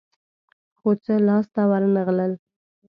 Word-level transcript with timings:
خو 0.79 0.89
څه 1.03 1.13
لاس 1.27 1.45
ته 1.55 1.61
ورنه 1.71 2.01
غلل. 2.07 2.33